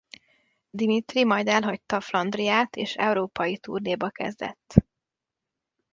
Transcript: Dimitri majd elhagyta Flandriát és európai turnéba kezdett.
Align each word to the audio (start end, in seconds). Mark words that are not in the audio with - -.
Dimitri 0.69 1.23
majd 1.23 1.47
elhagyta 1.47 2.01
Flandriát 2.01 2.75
és 2.75 2.95
európai 2.95 3.57
turnéba 3.57 4.09
kezdett. 4.09 4.83